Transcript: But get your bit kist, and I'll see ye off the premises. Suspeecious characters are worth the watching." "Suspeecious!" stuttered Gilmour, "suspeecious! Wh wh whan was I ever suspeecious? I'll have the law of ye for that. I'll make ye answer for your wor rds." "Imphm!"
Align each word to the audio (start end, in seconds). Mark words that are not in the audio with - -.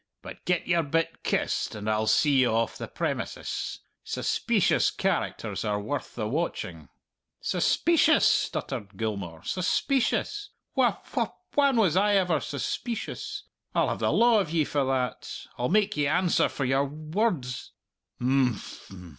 But 0.23 0.43
get 0.45 0.65
your 0.67 0.81
bit 0.81 1.21
kist, 1.21 1.75
and 1.75 1.87
I'll 1.87 2.07
see 2.07 2.37
ye 2.39 2.47
off 2.47 2.75
the 2.75 2.87
premises. 2.87 3.81
Suspeecious 4.03 4.89
characters 4.89 5.63
are 5.63 5.79
worth 5.79 6.15
the 6.15 6.27
watching." 6.27 6.89
"Suspeecious!" 7.39 8.23
stuttered 8.25 8.97
Gilmour, 8.97 9.43
"suspeecious! 9.43 10.49
Wh 10.75 10.93
wh 11.15 11.27
whan 11.53 11.77
was 11.77 11.95
I 11.95 12.15
ever 12.15 12.39
suspeecious? 12.39 13.43
I'll 13.75 13.89
have 13.89 13.99
the 13.99 14.11
law 14.11 14.39
of 14.39 14.49
ye 14.49 14.63
for 14.63 14.83
that. 14.85 15.31
I'll 15.59 15.69
make 15.69 15.95
ye 15.95 16.07
answer 16.07 16.49
for 16.49 16.65
your 16.65 16.83
wor 16.85 17.33
rds." 17.33 17.69
"Imphm!" 18.19 19.09